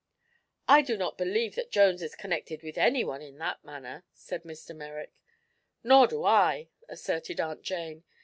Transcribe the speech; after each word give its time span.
"I 0.67 0.81
do 0.81 0.97
not 0.97 1.15
believe 1.15 1.53
that 1.53 1.69
Jones 1.69 2.01
is 2.01 2.15
connected 2.15 2.63
with 2.63 2.75
anyone 2.75 3.21
in 3.21 3.37
that 3.37 3.63
manner," 3.63 4.03
said 4.15 4.41
Mr. 4.41 4.75
Merrick. 4.75 5.13
"Nor 5.83 6.07
do 6.07 6.23
I," 6.25 6.69
asserted 6.89 7.39
Aunt 7.39 7.61
Jane. 7.61 8.03